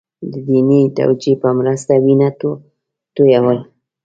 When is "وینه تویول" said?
2.05-3.57